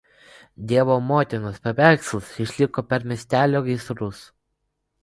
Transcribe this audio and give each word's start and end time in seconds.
Dievo 0.69 0.95
Motinos 1.09 1.61
paveikslas 1.67 2.33
išliko 2.47 2.87
per 2.89 3.07
miestelio 3.13 3.63
gaisrus. 3.71 4.27